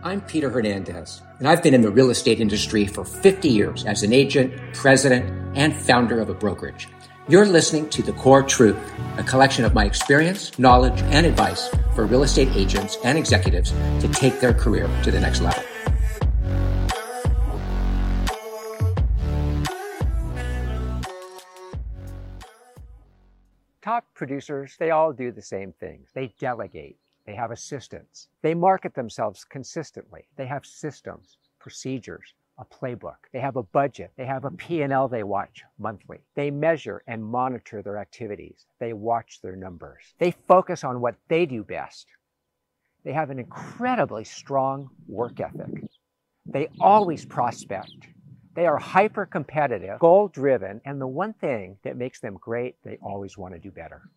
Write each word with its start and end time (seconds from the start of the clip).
I'm 0.00 0.20
Peter 0.20 0.48
Hernandez, 0.48 1.22
and 1.40 1.48
I've 1.48 1.60
been 1.60 1.74
in 1.74 1.80
the 1.80 1.90
real 1.90 2.10
estate 2.10 2.38
industry 2.38 2.86
for 2.86 3.04
50 3.04 3.48
years 3.48 3.84
as 3.84 4.04
an 4.04 4.12
agent, 4.12 4.54
president, 4.72 5.28
and 5.56 5.74
founder 5.74 6.20
of 6.20 6.28
a 6.28 6.34
brokerage. 6.34 6.88
You're 7.26 7.46
listening 7.46 7.90
to 7.90 8.02
The 8.02 8.12
Core 8.12 8.44
Truth, 8.44 8.78
a 9.16 9.24
collection 9.24 9.64
of 9.64 9.74
my 9.74 9.84
experience, 9.84 10.56
knowledge, 10.56 11.02
and 11.02 11.26
advice 11.26 11.68
for 11.96 12.06
real 12.06 12.22
estate 12.22 12.48
agents 12.54 12.96
and 13.02 13.18
executives 13.18 13.72
to 13.98 14.08
take 14.12 14.38
their 14.38 14.54
career 14.54 14.88
to 15.02 15.10
the 15.10 15.18
next 15.18 15.40
level. 15.40 15.64
Top 23.82 24.06
producers, 24.14 24.76
they 24.78 24.90
all 24.92 25.12
do 25.12 25.32
the 25.32 25.42
same 25.42 25.72
things. 25.72 26.10
They 26.14 26.32
delegate, 26.38 26.98
they 27.28 27.34
have 27.34 27.50
assistants, 27.50 28.28
they 28.40 28.54
market 28.54 28.94
themselves 28.94 29.44
consistently, 29.44 30.26
they 30.36 30.46
have 30.46 30.64
systems, 30.64 31.36
procedures, 31.58 32.32
a 32.56 32.64
playbook. 32.64 33.16
They 33.34 33.40
have 33.40 33.56
a 33.56 33.62
budget. 33.62 34.12
They 34.16 34.24
have 34.24 34.46
a 34.46 34.48
mm-hmm. 34.48 34.56
P&L 34.56 35.08
they 35.08 35.22
watch 35.22 35.62
monthly. 35.78 36.20
They 36.34 36.50
measure 36.50 37.02
and 37.06 37.22
monitor 37.22 37.82
their 37.82 37.98
activities. 37.98 38.64
They 38.80 38.94
watch 38.94 39.40
their 39.42 39.56
numbers. 39.56 40.14
They 40.18 40.34
focus 40.48 40.84
on 40.84 41.02
what 41.02 41.16
they 41.28 41.44
do 41.44 41.62
best. 41.62 42.06
They 43.04 43.12
have 43.12 43.28
an 43.28 43.38
incredibly 43.38 44.24
strong 44.24 44.88
work 45.06 45.38
ethic. 45.38 45.84
They 46.46 46.68
always 46.80 47.26
prospect. 47.26 48.08
They 48.54 48.64
are 48.64 48.78
hyper 48.78 49.26
competitive, 49.26 49.98
goal 50.00 50.28
driven, 50.28 50.80
and 50.86 50.98
the 50.98 51.06
one 51.06 51.34
thing 51.34 51.76
that 51.84 51.98
makes 51.98 52.20
them 52.20 52.38
great, 52.40 52.76
they 52.82 52.96
always 53.02 53.36
want 53.36 53.52
to 53.52 53.60
do 53.60 53.70
better. 53.70 54.10